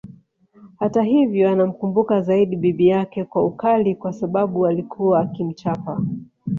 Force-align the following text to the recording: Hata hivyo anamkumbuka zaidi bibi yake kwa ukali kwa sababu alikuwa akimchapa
Hata 0.79 1.03
hivyo 1.03 1.49
anamkumbuka 1.49 2.21
zaidi 2.21 2.55
bibi 2.55 2.87
yake 2.87 3.25
kwa 3.25 3.45
ukali 3.45 3.95
kwa 3.95 4.13
sababu 4.13 4.67
alikuwa 4.67 5.19
akimchapa 5.19 6.01